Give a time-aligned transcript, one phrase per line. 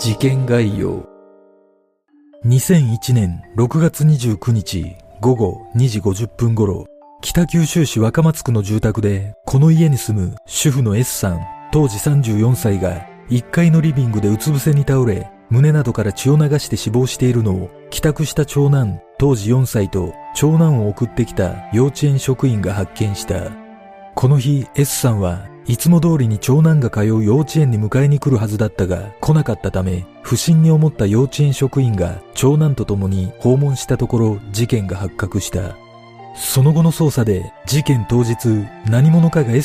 [0.00, 1.06] 事件概要
[2.46, 6.86] 2001年6月29日午後2時50分頃、
[7.20, 11.40] 北九州市若松区の住宅で、この家に住む主婦の S さん、
[11.70, 23.50] 当時34歳が、1階のリビングでうつ伏せに倒れ、胸などから血を流して死亡しているのを、帰宅した長男、当時4歳と長男を送ってきた幼稚園職員が発見した。
[24.14, 35.76] この日、S さんはいつも通りに長男が通う幼稚園に迎えに来るはずだったが来なかったため不審に思った幼稚園職員が長男と共に訪問したところ事件が発覚した。
[36.34, 38.48] その後の捜査で事件当日
[38.88, 39.58] 何者かが S